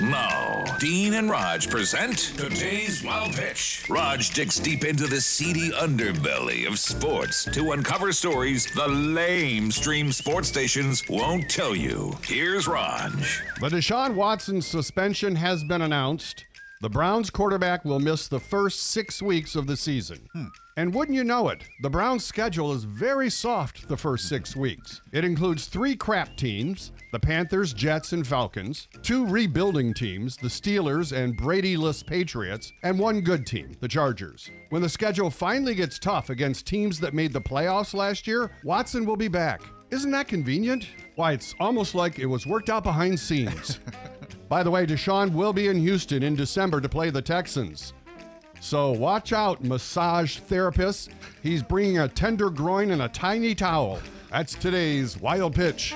[0.00, 3.84] Now, Dean and Rog present today's Wild Pitch.
[3.88, 10.12] Rog digs deep into the seedy underbelly of sports to uncover stories the lame stream
[10.12, 12.16] sports stations won't tell you.
[12.22, 13.10] Here's Rog.
[13.60, 16.44] The Deshaun Watson suspension has been announced.
[16.80, 20.28] The Browns quarterback will miss the first six weeks of the season.
[20.76, 25.02] And wouldn't you know it, the Browns' schedule is very soft the first six weeks.
[25.10, 31.10] It includes three crap teams the Panthers, Jets, and Falcons, two rebuilding teams, the Steelers
[31.10, 34.48] and Brady-less Patriots, and one good team, the Chargers.
[34.68, 39.04] When the schedule finally gets tough against teams that made the playoffs last year, Watson
[39.04, 39.62] will be back.
[39.90, 40.86] Isn't that convenient?
[41.16, 43.80] Why, it's almost like it was worked out behind scenes.
[44.48, 47.92] By the way, Deshaun will be in Houston in December to play the Texans.
[48.60, 51.10] So watch out, massage therapists.
[51.42, 54.00] He's bringing a tender groin and a tiny towel.
[54.30, 55.94] That's today's wild pitch.